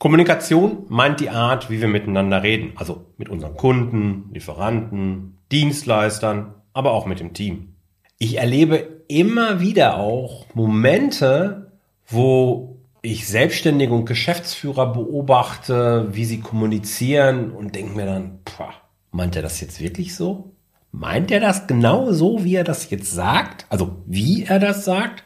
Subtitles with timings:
[0.00, 6.92] Kommunikation meint die Art, wie wir miteinander reden, also mit unseren Kunden, Lieferanten, Dienstleistern, aber
[6.92, 7.74] auch mit dem Team.
[8.16, 11.70] Ich erlebe immer wieder auch Momente,
[12.08, 18.72] wo ich Selbstständige und Geschäftsführer beobachte, wie sie kommunizieren und denke mir dann, pah,
[19.10, 20.54] meint er das jetzt wirklich so?
[20.92, 23.66] Meint er das genau so, wie er das jetzt sagt?
[23.68, 25.24] Also wie er das sagt?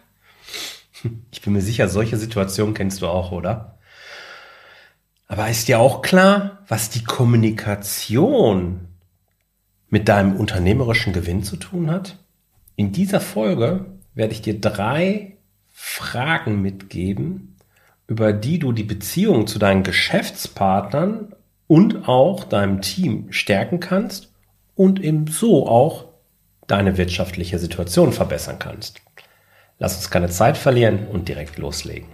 [1.31, 3.75] Ich bin mir sicher, solche Situationen kennst du auch, oder?
[5.27, 8.89] Aber ist dir auch klar, was die Kommunikation
[9.89, 12.19] mit deinem unternehmerischen Gewinn zu tun hat?
[12.77, 15.39] In dieser Folge werde ich dir drei
[15.73, 17.57] Fragen mitgeben,
[18.07, 21.35] über die du die Beziehung zu deinen Geschäftspartnern
[21.67, 24.33] und auch deinem Team stärken kannst
[24.75, 26.07] und eben so auch
[26.67, 29.01] deine wirtschaftliche Situation verbessern kannst.
[29.79, 32.14] Lass uns keine Zeit verlieren und direkt loslegen.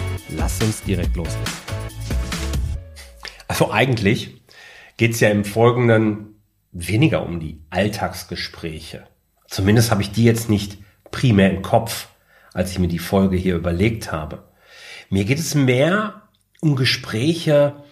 [0.31, 1.53] Lass uns direkt loslegen.
[3.47, 4.41] Also eigentlich
[4.95, 9.03] geht es ja im Folgenden weniger um die Alltagsgespräche.
[9.47, 10.77] Zumindest habe ich die jetzt nicht
[11.11, 12.07] primär im Kopf,
[12.53, 14.43] als ich mir die Folge hier überlegt habe.
[15.09, 16.21] Mir geht es mehr
[16.61, 17.83] um Gespräche,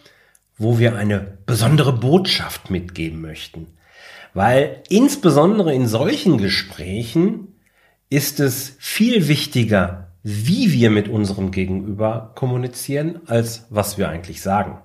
[0.58, 3.67] wo wir eine besondere Botschaft mitgeben möchten.
[4.34, 7.60] Weil insbesondere in solchen Gesprächen
[8.10, 14.80] ist es viel wichtiger, wie wir mit unserem Gegenüber kommunizieren, als was wir eigentlich sagen.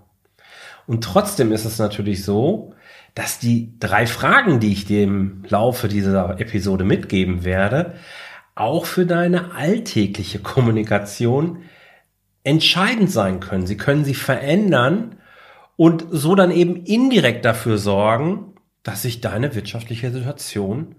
[0.86, 2.74] Und trotzdem ist es natürlich so,
[3.14, 7.94] dass die drei Fragen, die ich dir im Laufe dieser Episode mitgeben werde,
[8.54, 11.62] auch für deine alltägliche Kommunikation
[12.44, 13.66] entscheidend sein können.
[13.66, 15.16] Sie können sie verändern
[15.76, 20.96] und so dann eben indirekt dafür sorgen, dass sich deine wirtschaftliche Situation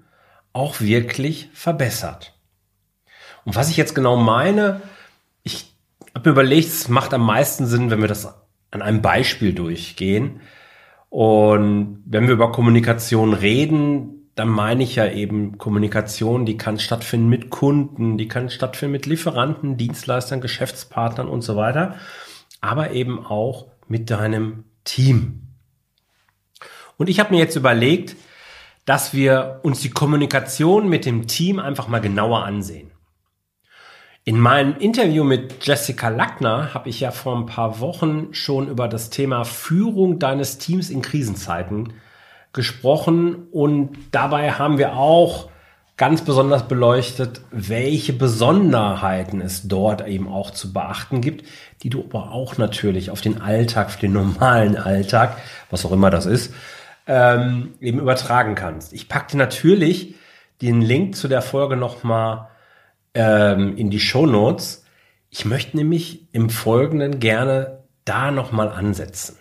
[0.54, 2.35] auch wirklich verbessert.
[3.46, 4.82] Und was ich jetzt genau meine,
[5.44, 5.74] ich
[6.14, 8.34] habe mir überlegt, es macht am meisten Sinn, wenn wir das
[8.72, 10.42] an einem Beispiel durchgehen.
[11.10, 17.30] Und wenn wir über Kommunikation reden, dann meine ich ja eben Kommunikation, die kann stattfinden
[17.30, 21.96] mit Kunden, die kann stattfinden mit Lieferanten, Dienstleistern, Geschäftspartnern und so weiter,
[22.60, 25.42] aber eben auch mit deinem Team.
[26.98, 28.16] Und ich habe mir jetzt überlegt,
[28.84, 32.92] dass wir uns die Kommunikation mit dem Team einfach mal genauer ansehen.
[34.28, 38.88] In meinem Interview mit Jessica Lackner habe ich ja vor ein paar Wochen schon über
[38.88, 41.94] das Thema Führung deines Teams in Krisenzeiten
[42.52, 45.50] gesprochen und dabei haben wir auch
[45.96, 51.46] ganz besonders beleuchtet, welche Besonderheiten es dort eben auch zu beachten gibt,
[51.84, 55.38] die du aber auch natürlich auf den Alltag, für den normalen Alltag,
[55.70, 56.52] was auch immer das ist,
[57.06, 58.92] ähm, eben übertragen kannst.
[58.92, 60.16] Ich packte natürlich
[60.64, 62.48] den Link zu der Folge nochmal
[63.16, 64.86] ähm, in die Show Notes.
[65.30, 69.38] Ich möchte nämlich im Folgenden gerne da nochmal ansetzen.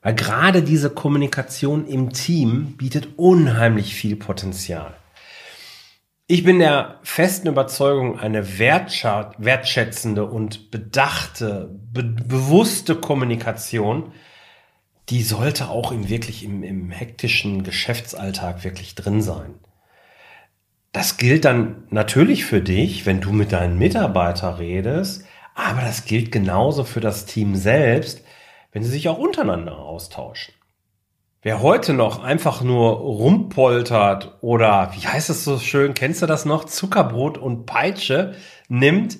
[0.00, 4.94] Weil gerade diese Kommunikation im Team bietet unheimlich viel Potenzial.
[6.26, 14.12] Ich bin der festen Überzeugung, eine wertschätzende und bedachte, be bewusste Kommunikation,
[15.08, 19.56] die sollte auch im wirklich im, im hektischen Geschäftsalltag wirklich drin sein.
[20.92, 26.30] Das gilt dann natürlich für dich, wenn du mit deinen Mitarbeitern redest, aber das gilt
[26.30, 28.22] genauso für das Team selbst,
[28.72, 30.54] wenn sie sich auch untereinander austauschen.
[31.40, 36.44] Wer heute noch einfach nur rumpoltert oder, wie heißt es so schön, kennst du das
[36.44, 38.34] noch, Zuckerbrot und Peitsche
[38.68, 39.18] nimmt,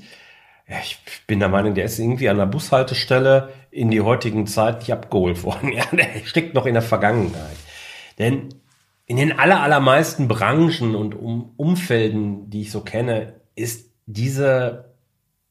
[0.69, 4.78] ja, ich bin der Meinung, der ist irgendwie an der Bushaltestelle in die heutigen Zeit
[4.81, 5.72] nicht abgeholt worden.
[5.72, 7.57] Ja, der steckt noch in der Vergangenheit.
[8.19, 8.51] Denn
[9.07, 14.93] in den aller, allermeisten Branchen und um Umfelden, die ich so kenne, ist diese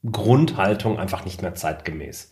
[0.09, 2.31] Grundhaltung einfach nicht mehr zeitgemäß.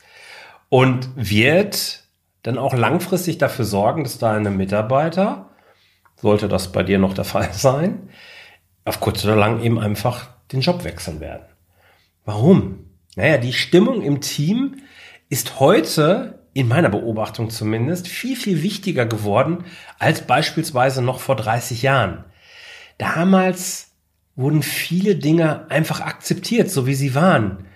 [0.69, 2.03] Und wird
[2.43, 5.49] dann auch langfristig dafür sorgen, dass deine Mitarbeiter,
[6.15, 8.09] sollte das bei dir noch der Fall sein,
[8.85, 11.45] auf kurz oder lang eben einfach den Job wechseln werden.
[12.25, 12.85] Warum?
[13.15, 14.77] Naja, die Stimmung im Team
[15.29, 19.63] ist heute in meiner Beobachtung zumindest, viel, viel wichtiger geworden
[19.97, 22.25] als beispielsweise noch vor 30 Jahren.
[22.97, 23.91] Damals
[24.35, 27.67] wurden viele Dinge einfach akzeptiert, so wie sie waren.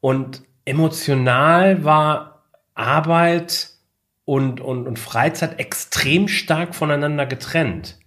[0.00, 2.42] Und emotional war
[2.74, 3.70] Arbeit
[4.26, 7.98] und, und, und Freizeit extrem stark voneinander getrennt.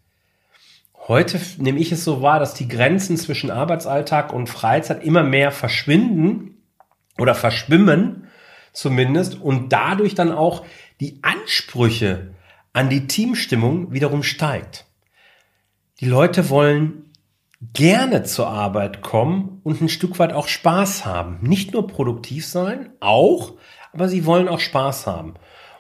[1.08, 5.52] Heute nehme ich es so wahr, dass die Grenzen zwischen Arbeitsalltag und Freizeit immer mehr
[5.52, 6.62] verschwinden
[7.18, 8.19] oder verschwimmen
[8.74, 10.66] zumindest und dadurch dann auch
[11.00, 12.34] die Ansprüche
[12.74, 14.86] an die Teamstimmung wiederum steigt.
[16.00, 17.12] Die Leute wollen
[17.74, 21.40] gerne zur Arbeit kommen und ein Stück weit auch Spaß haben.
[21.42, 23.54] Nicht nur produktiv sein, auch,
[23.92, 25.34] aber sie wollen auch Spaß haben.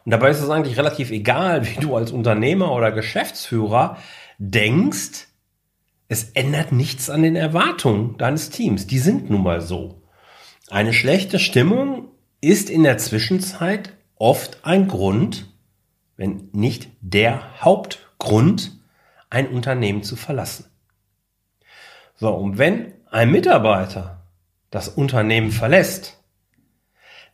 [0.03, 3.97] Und dabei ist es eigentlich relativ egal, wie du als Unternehmer oder Geschäftsführer
[4.39, 5.27] denkst,
[6.07, 8.87] es ändert nichts an den Erwartungen deines Teams.
[8.87, 10.01] Die sind nun mal so.
[10.69, 12.09] Eine schlechte Stimmung
[12.41, 15.47] ist in der Zwischenzeit oft ein Grund,
[16.17, 18.77] wenn nicht der Hauptgrund,
[19.29, 20.65] ein Unternehmen zu verlassen.
[22.15, 24.25] So, und wenn ein Mitarbeiter
[24.71, 26.21] das Unternehmen verlässt,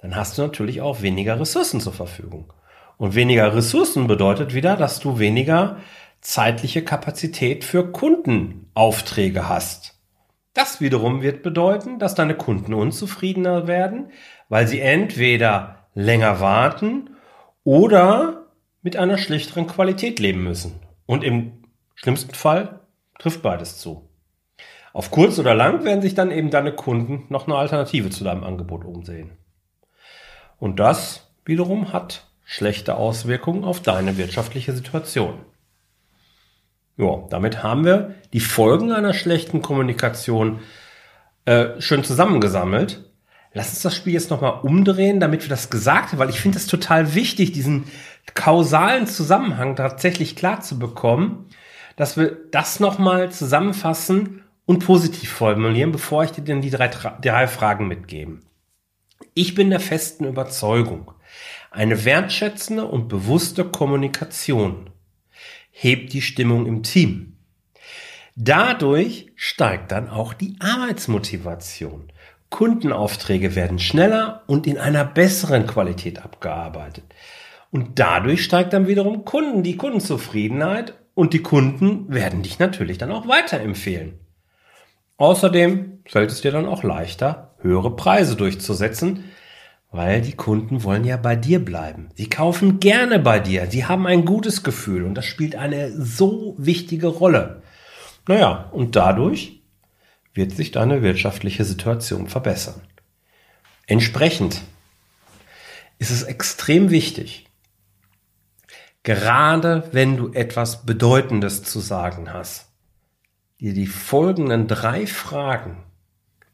[0.01, 2.53] dann hast du natürlich auch weniger Ressourcen zur Verfügung.
[2.97, 5.77] Und weniger Ressourcen bedeutet wieder, dass du weniger
[6.21, 9.94] zeitliche Kapazität für Kundenaufträge hast.
[10.55, 14.11] Das wiederum wird bedeuten, dass deine Kunden unzufriedener werden,
[14.47, 17.09] weil sie entweder länger warten
[17.65, 18.45] oder
[18.81, 20.79] mit einer schlichteren Qualität leben müssen.
[21.05, 21.65] Und im
[21.95, 22.79] schlimmsten Fall
[23.19, 24.09] trifft beides zu.
[24.93, 28.45] Auf kurz oder lang werden sich dann eben deine Kunden noch eine Alternative zu deinem
[28.45, 29.31] Angebot umsehen.
[30.57, 35.39] Und das wiederum hat schlechte Auswirkungen auf deine wirtschaftliche Situation.
[36.97, 40.59] Ja, damit haben wir die Folgen einer schlechten Kommunikation
[41.45, 43.03] äh, schön zusammengesammelt.
[43.53, 46.57] Lass uns das Spiel jetzt nochmal umdrehen, damit wir das gesagt haben, weil ich finde
[46.57, 47.85] es total wichtig, diesen
[48.33, 51.45] kausalen Zusammenhang tatsächlich klar zu bekommen,
[51.95, 57.47] dass wir das nochmal zusammenfassen und positiv formulieren, bevor ich dir denn die drei, drei
[57.47, 58.39] Fragen mitgebe.
[59.33, 61.11] Ich bin der festen Überzeugung,
[61.71, 64.89] eine wertschätzende und bewusste Kommunikation
[65.77, 67.35] hebt die Stimmung im Team.
[68.37, 72.13] Dadurch steigt dann auch die Arbeitsmotivation.
[72.49, 77.03] Kundenaufträge werden schneller und in einer besseren Qualität abgearbeitet.
[77.71, 83.11] Und dadurch steigt dann wiederum Kunden, die Kundenzufriedenheit und die Kunden werden dich natürlich dann
[83.11, 84.19] auch weiterempfehlen.
[85.17, 89.25] Außerdem fällt es dir dann auch leichter, höhere Preise durchzusetzen,
[89.95, 92.09] weil die Kunden wollen ja bei dir bleiben.
[92.15, 93.67] Sie kaufen gerne bei dir.
[93.69, 97.63] Sie haben ein gutes Gefühl und das spielt eine so wichtige Rolle.
[98.27, 99.61] Naja, und dadurch
[100.33, 102.81] wird sich deine wirtschaftliche Situation verbessern.
[103.87, 104.61] Entsprechend
[105.99, 107.47] ist es extrem wichtig,
[109.03, 112.67] gerade wenn du etwas Bedeutendes zu sagen hast,
[113.59, 115.83] dir die folgenden drei Fragen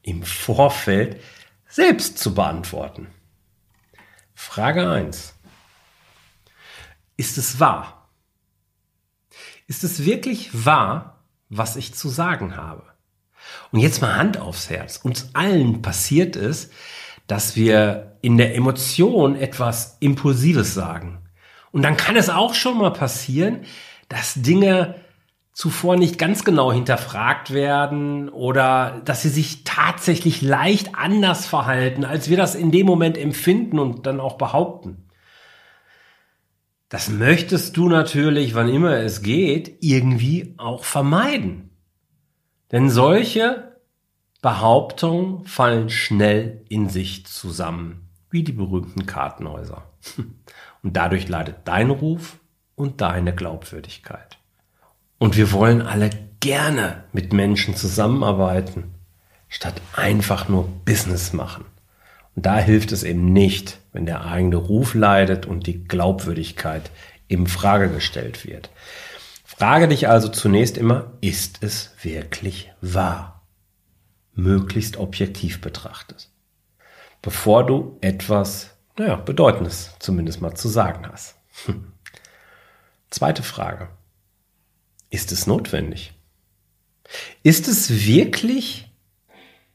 [0.04, 1.20] im Vorfeld
[1.68, 3.08] selbst zu beantworten.
[4.34, 5.36] Frage 1.
[7.18, 8.10] Ist es wahr?
[9.68, 12.84] Ist es wirklich wahr, was ich zu sagen habe?
[13.72, 14.98] Und jetzt mal Hand aufs Herz.
[14.98, 16.70] Uns allen passiert es,
[17.28, 21.20] dass wir in der Emotion etwas Impulsives sagen.
[21.72, 23.66] Und dann kann es auch schon mal passieren,
[24.10, 24.96] dass Dinge
[25.54, 32.30] zuvor nicht ganz genau hinterfragt werden oder dass sie sich tatsächlich leicht anders verhalten, als
[32.30, 35.08] wir das in dem Moment empfinden und dann auch behaupten.
[36.90, 41.70] Das möchtest du natürlich, wann immer es geht, irgendwie auch vermeiden.
[42.72, 43.78] Denn solche
[44.42, 49.84] Behauptungen fallen schnell in sich zusammen, wie die berühmten Kartenhäuser.
[50.84, 52.40] Und dadurch leidet dein Ruf
[52.74, 54.41] und deine Glaubwürdigkeit.
[55.22, 56.10] Und wir wollen alle
[56.40, 58.96] gerne mit Menschen zusammenarbeiten,
[59.50, 61.64] statt einfach nur Business machen.
[62.36, 66.90] Und da hilft es eben nicht, wenn der eigene Ruf leidet und die Glaubwürdigkeit
[67.28, 68.72] in Frage gestellt wird.
[69.44, 73.44] Frage dich also zunächst immer, ist es wirklich wahr?
[74.34, 76.32] Möglichst objektiv betrachtet.
[77.22, 81.36] Bevor du etwas, naja, Bedeutendes zumindest mal zu sagen hast.
[81.68, 81.94] Hm.
[83.12, 83.90] Zweite Frage.
[85.12, 86.14] Ist es notwendig?
[87.44, 88.90] Ist es wirklich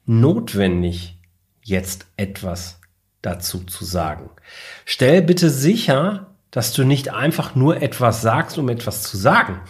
[0.07, 1.19] notwendig,
[1.63, 2.81] jetzt etwas
[3.21, 4.31] dazu zu sagen?
[4.87, 9.61] Stell bitte sicher, dass du nicht einfach nur etwas sagst, um etwas zu sagen.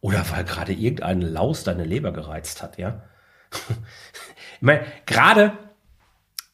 [0.00, 3.04] Oder weil gerade irgendeine Laus deine Leber gereizt hat, ja?
[4.56, 5.52] ich meine, gerade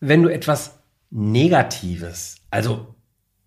[0.01, 2.97] wenn du etwas Negatives, also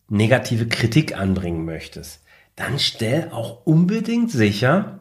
[0.07, 2.23] negative Kritik anbringen möchtest,
[2.61, 4.99] dann stell auch unbedingt sicher,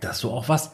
[0.00, 0.72] dass du auch was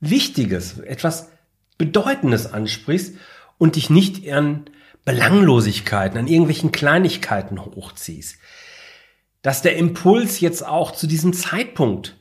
[0.00, 1.30] Wichtiges, etwas
[1.78, 3.16] Bedeutendes ansprichst
[3.58, 4.64] und dich nicht an
[5.04, 8.38] Belanglosigkeiten, an irgendwelchen Kleinigkeiten hochziehst.
[9.42, 12.16] dass der Impuls jetzt auch zu diesem Zeitpunkt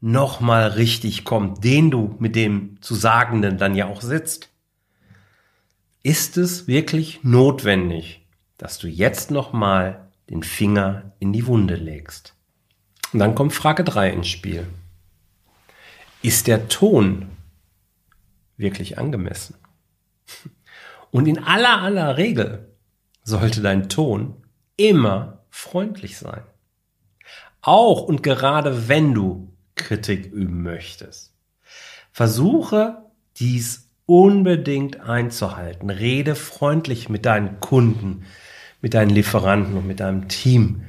[0.00, 4.48] nochmal richtig kommt, den du mit dem zu Sagenden dann ja auch sitzt.
[6.02, 8.26] Ist es wirklich notwendig,
[8.58, 12.34] dass du jetzt nochmal den Finger in die Wunde legst?
[13.12, 14.66] Und dann kommt Frage 3 ins Spiel.
[16.22, 17.30] Ist der Ton
[18.56, 19.56] wirklich angemessen?
[21.10, 22.74] Und in aller aller Regel
[23.22, 24.42] sollte dein Ton
[24.76, 26.42] immer freundlich sein.
[27.60, 31.34] Auch und gerade wenn du Kritik üben möchtest.
[32.12, 33.02] Versuche
[33.36, 35.90] dies unbedingt einzuhalten.
[35.90, 38.24] Rede freundlich mit deinen Kunden,
[38.80, 40.84] mit deinen Lieferanten und mit deinem Team.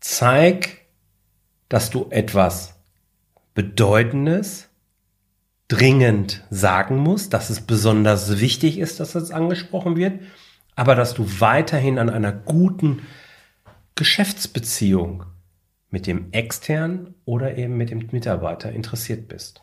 [0.00, 0.83] Zeig,
[1.68, 2.74] dass du etwas
[3.54, 4.68] Bedeutendes
[5.68, 10.20] dringend sagen musst, dass es besonders wichtig ist, dass es angesprochen wird,
[10.76, 13.02] aber dass du weiterhin an einer guten
[13.94, 15.24] Geschäftsbeziehung
[15.90, 19.62] mit dem externen oder eben mit dem Mitarbeiter interessiert bist.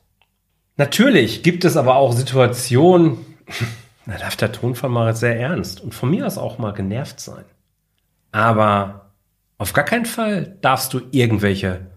[0.77, 3.17] Natürlich gibt es aber auch Situationen,
[4.05, 7.43] da darf der Tonfall mal sehr ernst und von mir aus auch mal genervt sein.
[8.31, 9.11] Aber
[9.57, 11.90] auf gar keinen Fall darfst du irgendwelche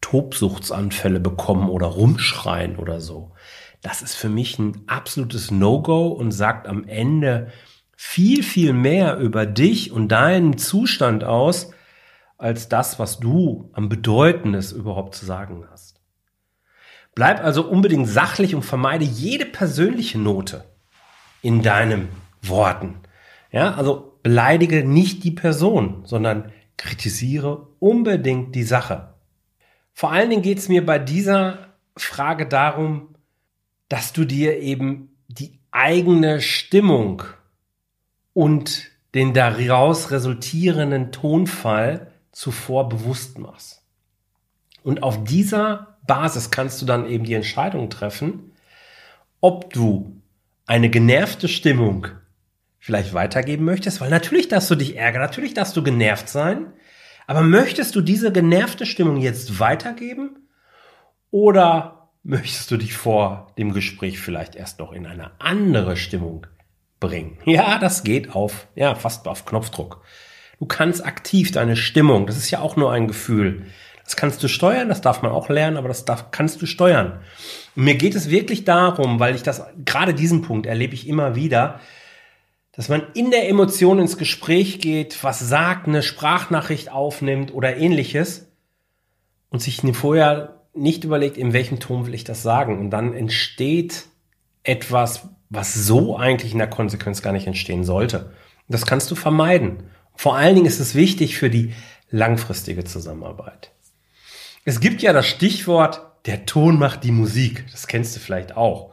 [0.00, 3.32] Tobsuchtsanfälle bekommen oder rumschreien oder so.
[3.82, 7.52] Das ist für mich ein absolutes No-Go und sagt am Ende
[7.96, 11.72] viel, viel mehr über dich und deinen Zustand aus,
[12.38, 16.00] als das, was du am Bedeutendes überhaupt zu sagen hast.
[17.14, 20.64] Bleib also unbedingt sachlich und vermeide jede persönliche Note
[21.42, 22.08] in deinen
[22.42, 23.00] Worten.
[23.50, 29.14] Ja, also beleidige nicht die Person, sondern kritisiere unbedingt die Sache.
[29.98, 33.16] Vor allen Dingen geht es mir bei dieser Frage darum,
[33.88, 37.24] dass du dir eben die eigene Stimmung
[38.32, 43.82] und den daraus resultierenden Tonfall zuvor bewusst machst.
[44.84, 48.52] Und auf dieser Basis kannst du dann eben die Entscheidung treffen,
[49.40, 50.22] ob du
[50.64, 52.06] eine genervte Stimmung
[52.78, 56.72] vielleicht weitergeben möchtest, weil natürlich darfst du dich ärgern, natürlich darfst du genervt sein,
[57.28, 60.48] aber möchtest du diese genervte Stimmung jetzt weitergeben
[61.30, 66.46] oder möchtest du dich vor dem Gespräch vielleicht erst noch in eine andere Stimmung
[67.00, 67.36] bringen?
[67.44, 70.02] Ja, das geht auf, ja, fast auf Knopfdruck.
[70.58, 73.66] Du kannst aktiv deine Stimmung, das ist ja auch nur ein Gefühl.
[74.04, 77.20] Das kannst du steuern, das darf man auch lernen, aber das darf, kannst du steuern.
[77.76, 81.34] Und mir geht es wirklich darum, weil ich das, gerade diesen Punkt erlebe ich immer
[81.34, 81.78] wieder,
[82.78, 88.46] dass man in der Emotion ins Gespräch geht, was sagt, eine Sprachnachricht aufnimmt oder ähnliches
[89.48, 92.78] und sich vorher nicht überlegt, in welchem Ton will ich das sagen.
[92.78, 94.04] Und dann entsteht
[94.62, 98.32] etwas, was so eigentlich in der Konsequenz gar nicht entstehen sollte.
[98.68, 99.90] Das kannst du vermeiden.
[100.14, 101.74] Vor allen Dingen ist es wichtig für die
[102.10, 103.72] langfristige Zusammenarbeit.
[104.64, 107.64] Es gibt ja das Stichwort, der Ton macht die Musik.
[107.72, 108.92] Das kennst du vielleicht auch.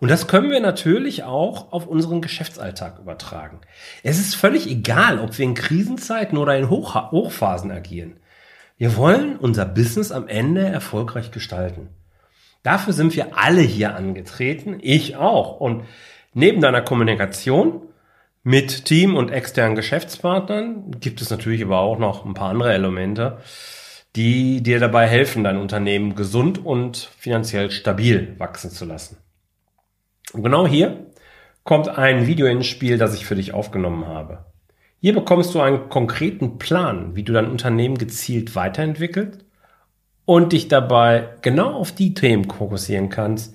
[0.00, 3.60] Und das können wir natürlich auch auf unseren Geschäftsalltag übertragen.
[4.02, 8.18] Es ist völlig egal, ob wir in Krisenzeiten oder in Hoch Hochphasen agieren.
[8.76, 11.88] Wir wollen unser Business am Ende erfolgreich gestalten.
[12.64, 15.60] Dafür sind wir alle hier angetreten, ich auch.
[15.60, 15.84] Und
[16.32, 17.82] neben deiner Kommunikation
[18.42, 23.38] mit Team und externen Geschäftspartnern gibt es natürlich aber auch noch ein paar andere Elemente,
[24.16, 29.16] die dir dabei helfen, dein Unternehmen gesund und finanziell stabil wachsen zu lassen.
[30.32, 31.06] Und genau hier
[31.64, 34.44] kommt ein Video ins Spiel, das ich für dich aufgenommen habe.
[35.00, 39.44] Hier bekommst du einen konkreten Plan, wie du dein Unternehmen gezielt weiterentwickelt
[40.24, 43.54] und dich dabei genau auf die Themen fokussieren kannst,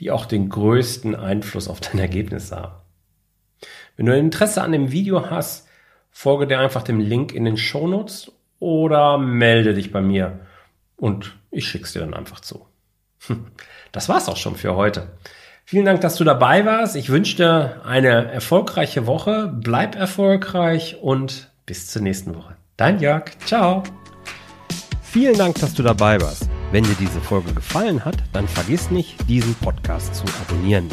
[0.00, 2.74] die auch den größten Einfluss auf dein Ergebnis haben.
[3.96, 5.66] Wenn du Interesse an dem Video hast,
[6.10, 10.40] folge dir einfach dem Link in den Shownotes oder melde dich bei mir
[10.96, 12.66] und ich schick's dir dann einfach zu.
[13.92, 15.08] Das war's auch schon für heute.
[15.72, 16.96] Vielen Dank, dass du dabei warst.
[16.96, 19.50] Ich wünsche dir eine erfolgreiche Woche.
[19.54, 22.56] Bleib erfolgreich und bis zur nächsten Woche.
[22.76, 23.30] Dein Jörg.
[23.46, 23.82] Ciao.
[25.00, 26.46] Vielen Dank, dass du dabei warst.
[26.72, 30.90] Wenn dir diese Folge gefallen hat, dann vergiss nicht, diesen Podcast zu abonnieren.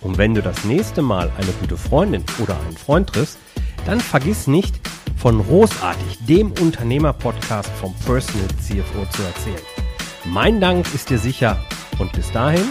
[0.00, 3.36] Und wenn du das nächste Mal eine gute Freundin oder einen Freund triffst,
[3.84, 4.76] dann vergiss nicht,
[5.16, 9.66] von Großartig, dem Unternehmer-Podcast vom Personal CFO zu erzählen.
[10.24, 11.58] Mein Dank ist dir sicher
[11.98, 12.70] und bis dahin